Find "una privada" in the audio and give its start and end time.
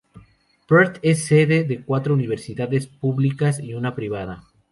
3.75-4.45